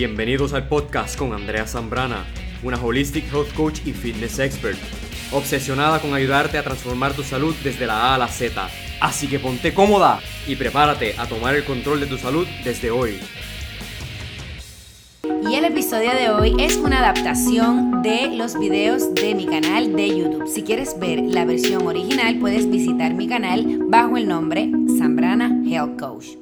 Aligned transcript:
Bienvenidos 0.00 0.54
al 0.54 0.66
podcast 0.66 1.18
con 1.18 1.34
Andrea 1.34 1.66
Zambrana, 1.66 2.24
una 2.62 2.82
holistic 2.82 3.30
health 3.30 3.52
coach 3.52 3.80
y 3.84 3.92
fitness 3.92 4.38
expert, 4.38 4.78
obsesionada 5.30 6.00
con 6.00 6.14
ayudarte 6.14 6.56
a 6.56 6.62
transformar 6.62 7.12
tu 7.12 7.22
salud 7.22 7.54
desde 7.62 7.86
la 7.86 8.04
A 8.04 8.14
a 8.14 8.18
la 8.18 8.28
Z. 8.28 8.66
Así 8.98 9.28
que 9.28 9.38
ponte 9.38 9.74
cómoda 9.74 10.20
y 10.46 10.56
prepárate 10.56 11.16
a 11.18 11.26
tomar 11.26 11.54
el 11.54 11.66
control 11.66 12.00
de 12.00 12.06
tu 12.06 12.16
salud 12.16 12.46
desde 12.64 12.90
hoy. 12.90 13.18
Y 15.50 15.54
el 15.54 15.66
episodio 15.66 16.14
de 16.14 16.30
hoy 16.30 16.56
es 16.58 16.78
una 16.78 17.00
adaptación 17.00 18.00
de 18.00 18.34
los 18.34 18.58
videos 18.58 19.12
de 19.12 19.34
mi 19.34 19.44
canal 19.44 19.94
de 19.94 20.16
YouTube. 20.16 20.48
Si 20.48 20.62
quieres 20.62 20.98
ver 20.98 21.20
la 21.20 21.44
versión 21.44 21.86
original, 21.86 22.38
puedes 22.38 22.70
visitar 22.70 23.12
mi 23.12 23.28
canal 23.28 23.80
bajo 23.90 24.16
el 24.16 24.26
nombre 24.26 24.70
Zambrana 24.98 25.62
Health 25.70 26.00
Coach. 26.00 26.39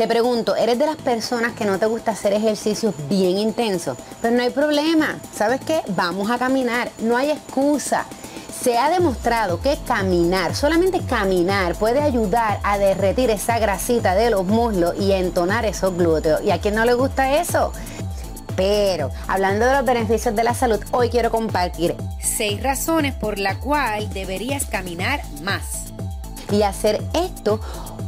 Te 0.00 0.08
pregunto, 0.08 0.56
¿eres 0.56 0.78
de 0.78 0.86
las 0.86 0.96
personas 0.96 1.52
que 1.52 1.66
no 1.66 1.78
te 1.78 1.84
gusta 1.84 2.12
hacer 2.12 2.32
ejercicios 2.32 2.94
bien 3.10 3.36
intensos? 3.36 3.98
Pero 4.22 4.34
no 4.34 4.42
hay 4.42 4.48
problema. 4.48 5.18
¿Sabes 5.34 5.60
qué? 5.60 5.82
Vamos 5.88 6.30
a 6.30 6.38
caminar. 6.38 6.90
No 7.02 7.18
hay 7.18 7.30
excusa. 7.30 8.06
Se 8.62 8.78
ha 8.78 8.88
demostrado 8.88 9.60
que 9.60 9.76
caminar, 9.86 10.56
solamente 10.56 11.02
caminar, 11.02 11.74
puede 11.74 12.00
ayudar 12.00 12.60
a 12.62 12.78
derretir 12.78 13.28
esa 13.28 13.58
grasita 13.58 14.14
de 14.14 14.30
los 14.30 14.46
muslos 14.46 14.94
y 14.98 15.12
a 15.12 15.18
entonar 15.18 15.66
esos 15.66 15.94
glúteos. 15.94 16.40
¿Y 16.42 16.50
a 16.50 16.62
quién 16.62 16.76
no 16.76 16.86
le 16.86 16.94
gusta 16.94 17.38
eso? 17.38 17.74
Pero 18.56 19.10
hablando 19.28 19.66
de 19.66 19.74
los 19.74 19.84
beneficios 19.84 20.34
de 20.34 20.44
la 20.44 20.54
salud, 20.54 20.80
hoy 20.92 21.10
quiero 21.10 21.30
compartir 21.30 21.94
seis 22.18 22.62
razones 22.62 23.12
por 23.12 23.38
las 23.38 23.58
cuales 23.58 24.14
deberías 24.14 24.64
caminar 24.64 25.20
más. 25.42 25.92
Y 26.50 26.62
hacer 26.62 27.00
esto 27.12 27.60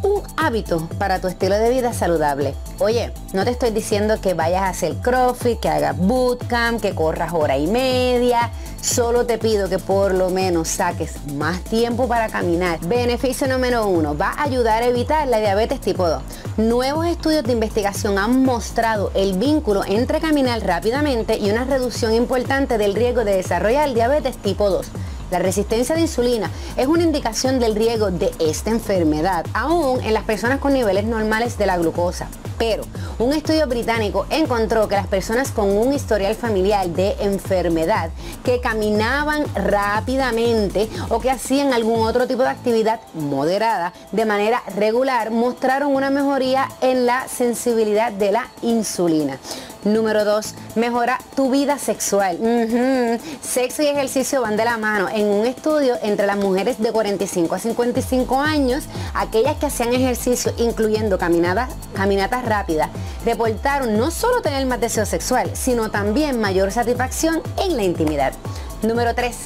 un 0.03 0.23
hábito 0.37 0.89
para 0.99 1.21
tu 1.21 1.29
estilo 1.29 1.57
de 1.57 1.71
vida 1.71 1.93
saludable. 1.93 2.55
Oye, 2.79 3.13
no 3.33 3.45
te 3.45 3.51
estoy 3.51 3.71
diciendo 3.71 4.21
que 4.21 4.35
vayas 4.35 4.63
a 4.63 4.69
hacer 4.69 4.95
crossfit, 4.97 5.61
que 5.61 5.69
hagas 5.69 5.97
bootcamp, 5.97 6.81
que 6.81 6.95
corras 6.95 7.33
hora 7.33 7.57
y 7.57 7.67
media. 7.67 8.51
Solo 8.81 9.27
te 9.27 9.39
pido 9.39 9.69
que 9.69 9.79
por 9.79 10.13
lo 10.13 10.31
menos 10.31 10.69
saques 10.69 11.15
más 11.35 11.63
tiempo 11.63 12.09
para 12.09 12.29
caminar. 12.29 12.81
Beneficio 12.81 13.47
número 13.47 13.87
uno, 13.87 14.17
va 14.17 14.31
a 14.31 14.43
ayudar 14.43 14.83
a 14.83 14.87
evitar 14.87 15.29
la 15.29 15.39
diabetes 15.39 15.81
tipo 15.81 16.09
2. 16.09 16.23
Nuevos 16.57 17.07
estudios 17.07 17.45
de 17.45 17.53
investigación 17.53 18.19
han 18.19 18.43
mostrado 18.43 19.13
el 19.15 19.39
vínculo 19.39 19.85
entre 19.87 20.21
caminar 20.21 20.61
rápidamente 20.67 21.39
y 21.39 21.51
una 21.51 21.65
reducción 21.65 22.13
importante 22.13 22.77
del 22.77 22.95
riesgo 22.95 23.25
de 23.25 23.37
desarrollar 23.37 23.95
diabetes 23.95 24.37
tipo 24.37 24.69
2. 24.69 24.87
La 25.33 25.39
resistencia 25.39 25.95
de 25.95 26.03
insulina 26.03 26.51
es 26.77 26.87
una 26.87 27.05
indicación 27.05 27.59
del 27.59 27.75
riesgo 27.75 28.11
de 28.11 28.31
esta 28.39 28.69
enfermedad, 28.69 29.47
aún 29.55 30.03
en 30.03 30.13
las 30.13 30.25
personas 30.25 30.59
con 30.59 30.75
niveles 30.75 31.05
normales 31.05 31.57
de 31.57 31.65
la 31.65 31.79
glucosa. 31.79 32.29
Pero 32.59 32.85
un 33.19 33.33
estudio 33.33 33.67
británico 33.67 34.27
encontró 34.29 34.89
que 34.89 34.95
las 34.95 35.07
personas 35.07 35.51
con 35.51 35.75
un 35.75 35.95
historial 35.95 36.35
familiar 36.35 36.87
de 36.91 37.17
enfermedad 37.21 38.11
que 38.45 38.61
caminaban 38.61 39.47
rápidamente 39.55 40.91
o 41.09 41.19
que 41.19 41.31
hacían 41.31 41.73
algún 41.73 42.07
otro 42.07 42.27
tipo 42.27 42.43
de 42.43 42.51
actividad 42.51 43.01
moderada 43.15 43.95
de 44.13 44.27
manera 44.27 44.63
regular 44.77 45.31
mostraron 45.31 45.95
una 45.95 46.11
mejoría 46.11 46.69
en 46.83 47.07
la 47.07 47.27
sensibilidad 47.27 48.13
de 48.13 48.33
la 48.33 48.49
insulina. 48.61 49.39
Número 49.85 50.25
2, 50.25 50.55
mejora 50.77 51.19
tu 51.35 51.51
vida 51.51 51.77
sexual. 51.77 52.39
Sexo 53.41 53.83
y 53.83 53.87
ejercicio 53.87 54.41
van 54.41 54.57
de 54.57 54.65
la 54.65 54.79
mano. 54.79 55.09
En 55.09 55.27
un 55.27 55.45
estudio 55.45 55.97
entre 56.03 56.27
las 56.27 56.37
mujeres 56.37 56.79
de 56.79 56.93
45 56.93 57.55
a 57.55 57.59
55 57.59 58.41
años, 58.41 58.85
aquellas 59.13 59.57
que 59.57 59.67
hacían 59.67 59.93
ejercicio, 59.93 60.53
incluyendo 60.57 61.19
caminadas, 61.19 61.71
caminatas 61.95 62.45
rápidas, 62.45 62.91
reportaron 63.25 63.99
no 63.99 64.13
solo 64.13 64.41
tener 64.41 64.65
más 64.67 64.81
deseo 64.81 65.05
sexual, 65.05 65.51
sino 65.55 65.91
también 65.91 66.41
mayor 66.41 66.71
satisfacción 66.71 67.43
en 67.59 67.77
la 67.77 67.83
intimidad. 67.83 68.35
Número 68.83 69.17
3 69.17 69.37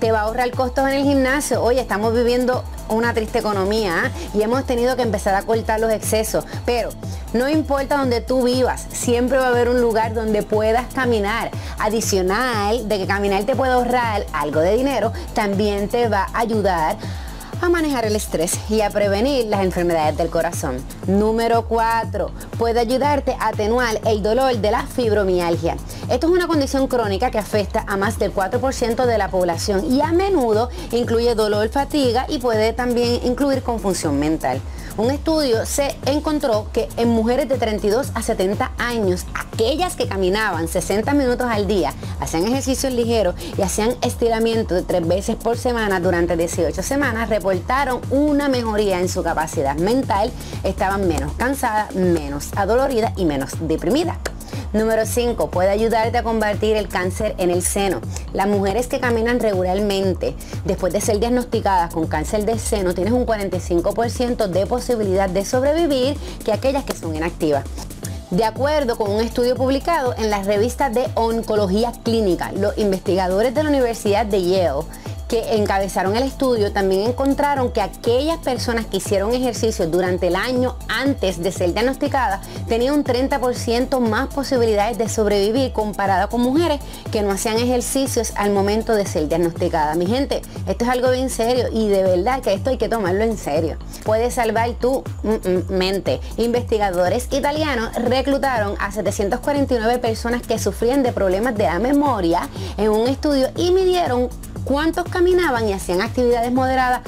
te 0.00 0.10
va 0.10 0.20
a 0.20 0.22
ahorrar 0.22 0.50
costos 0.52 0.88
en 0.88 0.94
el 0.94 1.04
gimnasio. 1.04 1.62
Oye, 1.62 1.80
estamos 1.80 2.14
viviendo 2.14 2.64
una 2.88 3.12
triste 3.12 3.38
economía 3.38 4.04
¿ah? 4.06 4.10
y 4.34 4.42
hemos 4.42 4.64
tenido 4.64 4.96
que 4.96 5.02
empezar 5.02 5.34
a 5.34 5.42
cortar 5.42 5.78
los 5.78 5.92
excesos. 5.92 6.44
Pero 6.64 6.90
no 7.34 7.48
importa 7.48 7.98
donde 7.98 8.22
tú 8.22 8.42
vivas, 8.42 8.86
siempre 8.92 9.38
va 9.38 9.44
a 9.44 9.48
haber 9.48 9.68
un 9.68 9.80
lugar 9.80 10.14
donde 10.14 10.42
puedas 10.42 10.92
caminar. 10.94 11.50
Adicional 11.78 12.88
de 12.88 12.98
que 12.98 13.06
caminar 13.06 13.44
te 13.44 13.54
puede 13.54 13.72
ahorrar 13.72 14.24
algo 14.32 14.60
de 14.60 14.76
dinero, 14.76 15.12
también 15.34 15.88
te 15.88 16.08
va 16.08 16.28
a 16.32 16.40
ayudar 16.40 16.96
a 17.60 17.68
manejar 17.68 18.04
el 18.04 18.16
estrés 18.16 18.58
y 18.68 18.80
a 18.80 18.90
prevenir 18.90 19.46
las 19.46 19.62
enfermedades 19.62 20.16
del 20.16 20.30
corazón. 20.30 20.78
Número 21.06 21.66
4. 21.66 22.30
Puede 22.58 22.80
ayudarte 22.80 23.36
a 23.38 23.48
atenuar 23.48 24.00
el 24.06 24.22
dolor 24.22 24.56
de 24.56 24.70
la 24.70 24.86
fibromialgia. 24.86 25.76
Esto 26.10 26.26
es 26.26 26.32
una 26.32 26.46
condición 26.46 26.86
crónica 26.86 27.30
que 27.30 27.38
afecta 27.38 27.84
a 27.86 27.96
más 27.96 28.18
del 28.18 28.34
4% 28.34 29.04
de 29.04 29.18
la 29.18 29.28
población 29.28 29.92
y 29.92 30.00
a 30.00 30.12
menudo 30.12 30.70
incluye 30.92 31.34
dolor, 31.34 31.68
fatiga 31.68 32.26
y 32.28 32.38
puede 32.38 32.72
también 32.72 33.20
incluir 33.24 33.62
confusión 33.62 34.18
mental. 34.18 34.60
Un 35.00 35.10
estudio 35.10 35.64
se 35.64 35.96
encontró 36.04 36.66
que 36.74 36.86
en 36.98 37.08
mujeres 37.08 37.48
de 37.48 37.56
32 37.56 38.12
a 38.14 38.20
70 38.20 38.72
años, 38.76 39.24
aquellas 39.34 39.96
que 39.96 40.06
caminaban 40.06 40.68
60 40.68 41.14
minutos 41.14 41.46
al 41.50 41.66
día, 41.66 41.94
hacían 42.20 42.46
ejercicios 42.46 42.92
ligeros 42.92 43.34
y 43.56 43.62
hacían 43.62 43.96
estiramiento 44.02 44.74
de 44.74 44.82
tres 44.82 45.08
veces 45.08 45.36
por 45.36 45.56
semana 45.56 46.00
durante 46.00 46.36
18 46.36 46.82
semanas, 46.82 47.30
reportaron 47.30 48.02
una 48.10 48.50
mejoría 48.50 49.00
en 49.00 49.08
su 49.08 49.22
capacidad 49.22 49.74
mental, 49.78 50.30
estaban 50.64 51.08
menos 51.08 51.32
cansadas, 51.32 51.94
menos 51.94 52.50
adoloridas 52.54 53.14
y 53.16 53.24
menos 53.24 53.52
deprimidas. 53.58 54.18
Número 54.72 55.04
5. 55.04 55.50
Puede 55.50 55.70
ayudarte 55.70 56.16
a 56.18 56.22
combatir 56.22 56.76
el 56.76 56.86
cáncer 56.86 57.34
en 57.38 57.50
el 57.50 57.62
seno. 57.62 58.00
Las 58.32 58.46
mujeres 58.46 58.86
que 58.86 59.00
caminan 59.00 59.40
regularmente 59.40 60.36
después 60.64 60.92
de 60.92 61.00
ser 61.00 61.18
diagnosticadas 61.18 61.92
con 61.92 62.06
cáncer 62.06 62.44
de 62.44 62.56
seno 62.56 62.94
tienen 62.94 63.14
un 63.14 63.26
45% 63.26 64.46
de 64.46 64.66
posibilidad 64.66 65.28
de 65.28 65.44
sobrevivir 65.44 66.16
que 66.44 66.52
aquellas 66.52 66.84
que 66.84 66.94
son 66.94 67.16
inactivas. 67.16 67.64
De 68.30 68.44
acuerdo 68.44 68.96
con 68.96 69.10
un 69.10 69.20
estudio 69.20 69.56
publicado 69.56 70.14
en 70.16 70.30
la 70.30 70.44
revista 70.44 70.88
de 70.88 71.08
Oncología 71.14 71.90
Clínica, 72.04 72.52
los 72.52 72.78
investigadores 72.78 73.52
de 73.56 73.64
la 73.64 73.70
Universidad 73.70 74.24
de 74.24 74.40
Yale 74.40 74.84
que 75.30 75.54
encabezaron 75.54 76.16
el 76.16 76.24
estudio 76.24 76.72
también 76.72 77.08
encontraron 77.08 77.70
que 77.70 77.80
aquellas 77.80 78.38
personas 78.38 78.86
que 78.86 78.96
hicieron 78.96 79.32
ejercicio 79.32 79.86
durante 79.86 80.26
el 80.26 80.34
año 80.34 80.74
antes 80.88 81.40
de 81.40 81.52
ser 81.52 81.72
diagnosticadas 81.72 82.44
tenían 82.66 82.94
un 82.94 83.04
30% 83.04 84.00
más 84.00 84.26
posibilidades 84.34 84.98
de 84.98 85.08
sobrevivir 85.08 85.72
comparada 85.72 86.26
con 86.26 86.40
mujeres 86.40 86.80
que 87.12 87.22
no 87.22 87.30
hacían 87.30 87.58
ejercicios 87.58 88.32
al 88.34 88.50
momento 88.50 88.92
de 88.96 89.06
ser 89.06 89.28
diagnosticadas. 89.28 89.96
Mi 89.96 90.06
gente, 90.06 90.42
esto 90.66 90.84
es 90.84 90.90
algo 90.90 91.12
bien 91.12 91.30
serio 91.30 91.66
y 91.72 91.86
de 91.86 92.02
verdad 92.02 92.40
que 92.40 92.52
esto 92.52 92.70
hay 92.70 92.76
que 92.76 92.88
tomarlo 92.88 93.22
en 93.22 93.38
serio. 93.38 93.76
Puede 94.04 94.32
salvar 94.32 94.72
tu 94.80 95.04
mm, 95.22 95.28
mm, 95.28 95.72
mente. 95.72 96.20
Investigadores 96.38 97.28
italianos 97.30 97.94
reclutaron 97.94 98.74
a 98.80 98.90
749 98.90 100.00
personas 100.00 100.42
que 100.42 100.58
sufrían 100.58 101.04
de 101.04 101.12
problemas 101.12 101.54
de 101.54 101.64
la 101.64 101.78
memoria 101.78 102.48
en 102.76 102.90
un 102.90 103.06
estudio 103.06 103.46
y 103.54 103.70
midieron 103.70 104.28
cuántos 104.70 105.02
caminaban 105.06 105.68
y 105.68 105.72
hacían 105.72 106.00
actividades 106.00 106.52
moderadas 106.52 107.00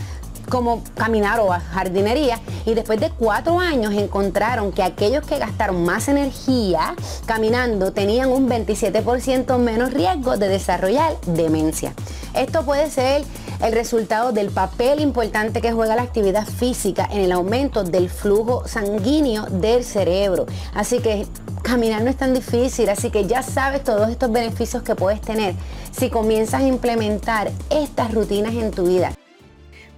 como 0.48 0.82
caminar 0.96 1.38
o 1.38 1.48
jardinería 1.50 2.40
y 2.66 2.74
después 2.74 2.98
de 2.98 3.08
cuatro 3.10 3.60
años 3.60 3.94
encontraron 3.94 4.72
que 4.72 4.82
aquellos 4.82 5.24
que 5.24 5.38
gastaron 5.38 5.84
más 5.84 6.08
energía 6.08 6.96
caminando 7.24 7.92
tenían 7.92 8.30
un 8.30 8.48
27% 8.48 9.58
menos 9.58 9.94
riesgo 9.94 10.36
de 10.38 10.48
desarrollar 10.48 11.20
demencia. 11.24 11.94
Esto 12.34 12.64
puede 12.64 12.90
ser 12.90 13.22
el 13.62 13.72
resultado 13.72 14.32
del 14.32 14.50
papel 14.50 14.98
importante 14.98 15.60
que 15.60 15.70
juega 15.70 15.94
la 15.94 16.02
actividad 16.02 16.44
física 16.44 17.08
en 17.12 17.20
el 17.20 17.30
aumento 17.30 17.84
del 17.84 18.10
flujo 18.10 18.66
sanguíneo 18.66 19.46
del 19.46 19.84
cerebro. 19.84 20.46
Así 20.74 20.98
que 20.98 21.28
caminar 21.62 22.02
no 22.02 22.10
es 22.10 22.16
tan 22.16 22.34
difícil, 22.34 22.88
así 22.88 23.10
que 23.10 23.26
ya 23.26 23.42
sabes 23.42 23.84
todos 23.84 24.10
estos 24.10 24.30
beneficios 24.30 24.82
que 24.82 24.94
puedes 24.94 25.20
tener 25.20 25.54
si 25.90 26.10
comienzas 26.10 26.62
a 26.62 26.66
implementar 26.66 27.50
estas 27.70 28.12
rutinas 28.12 28.54
en 28.54 28.70
tu 28.70 28.86
vida. 28.86 29.12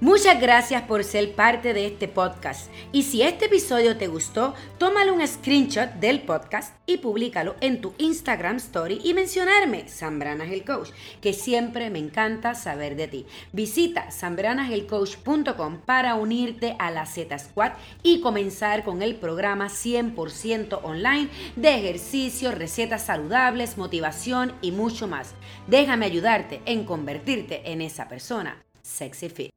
Muchas 0.01 0.41
gracias 0.41 0.83
por 0.83 1.05
ser 1.05 1.35
parte 1.35 1.73
de 1.73 1.87
este 1.87 2.09
podcast. 2.09 2.69
Y 2.91 3.05
si 3.05 3.23
este 3.23 3.45
episodio 3.45 3.97
te 3.97 4.09
gustó, 4.09 4.53
tómale 4.77 5.13
un 5.13 5.27
screenshot 5.27 5.89
del 5.95 6.21
podcast 6.23 6.75
y 6.85 6.99
públicalo 6.99 7.55
en 7.61 7.81
tu 7.81 7.95
Instagram 7.99 8.57
Story 8.57 9.01
y 9.05 9.15
mencionarme, 9.15 9.89
Sambrana 9.89 10.45
el 10.53 10.65
Coach, 10.65 10.91
que 11.23 11.33
siempre 11.33 11.91
me 11.91 12.01
encanta 12.01 12.57
saber 12.57 12.97
de 12.97 13.07
ti. 13.07 13.27
Visita 13.53 14.11
sambranahelcoach.com 14.11 15.79
para 15.87 16.17
unirte 16.17 16.75
a 16.81 16.91
la 16.91 17.07
Z 17.07 17.39
Squad 17.39 17.75
y 18.03 18.21
comenzar 18.21 18.83
con 18.83 19.01
el 19.01 19.15
programa 19.15 19.69
100% 19.69 20.81
online 20.83 21.29
de 21.55 21.77
ejercicio, 21.77 22.51
recetas 22.51 23.07
saludables, 23.07 23.79
motivación 23.79 24.55
y 24.61 24.73
mucho 24.73 25.07
más. 25.07 25.35
Déjame 25.69 26.07
ayudarte 26.07 26.61
en 26.67 26.85
convertirte 26.85 27.71
en 27.71 27.81
esa 27.81 28.09
persona 28.09 28.61
sexy 28.83 29.29
fit. 29.29 29.54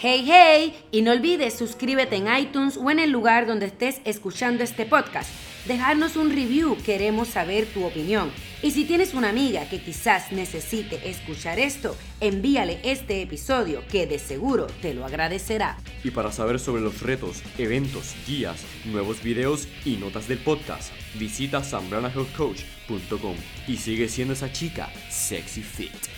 Hey, 0.00 0.24
hey, 0.26 0.78
y 0.92 1.02
no 1.02 1.10
olvides 1.10 1.58
suscríbete 1.58 2.16
en 2.16 2.28
iTunes 2.32 2.76
o 2.76 2.88
en 2.90 3.00
el 3.00 3.10
lugar 3.10 3.46
donde 3.46 3.66
estés 3.66 4.00
escuchando 4.04 4.62
este 4.62 4.86
podcast 4.86 5.28
dejarnos 5.68 6.16
un 6.16 6.30
review, 6.30 6.76
queremos 6.84 7.28
saber 7.28 7.66
tu 7.66 7.84
opinión. 7.84 8.32
Y 8.62 8.72
si 8.72 8.84
tienes 8.84 9.14
una 9.14 9.28
amiga 9.28 9.68
que 9.68 9.80
quizás 9.80 10.32
necesite 10.32 11.08
escuchar 11.08 11.60
esto, 11.60 11.94
envíale 12.20 12.80
este 12.82 13.22
episodio 13.22 13.84
que 13.88 14.06
de 14.06 14.18
seguro 14.18 14.66
te 14.80 14.94
lo 14.94 15.04
agradecerá. 15.04 15.78
Y 16.02 16.10
para 16.10 16.32
saber 16.32 16.58
sobre 16.58 16.82
los 16.82 17.02
retos, 17.02 17.42
eventos, 17.58 18.14
guías, 18.26 18.64
nuevos 18.86 19.22
videos 19.22 19.68
y 19.84 19.96
notas 19.96 20.26
del 20.26 20.38
podcast, 20.38 20.90
visita 21.14 21.62
sambranahealthcoach.com 21.62 23.36
y 23.68 23.76
sigue 23.76 24.08
siendo 24.08 24.34
esa 24.34 24.50
chica 24.50 24.90
sexy 25.10 25.62
fit. 25.62 26.17